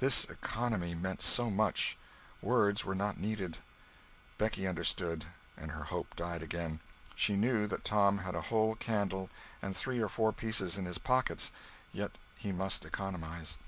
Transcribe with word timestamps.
This 0.00 0.24
economy 0.24 0.94
meant 0.94 1.20
so 1.20 1.50
much! 1.50 1.98
Words 2.40 2.86
were 2.86 2.94
not 2.94 3.18
needed. 3.18 3.58
Becky 4.38 4.66
understood, 4.66 5.26
and 5.58 5.72
her 5.72 5.84
hope 5.84 6.16
died 6.16 6.42
again. 6.42 6.80
She 7.14 7.36
knew 7.36 7.66
that 7.66 7.84
Tom 7.84 8.16
had 8.20 8.34
a 8.34 8.40
whole 8.48 8.76
candle 8.76 9.28
and 9.60 9.76
three 9.76 10.00
or 10.00 10.08
four 10.08 10.32
pieces 10.32 10.78
in 10.78 10.86
his 10.86 10.96
pockets—yet 10.96 12.12
he 12.38 12.50
must 12.50 12.86
economize. 12.86 13.58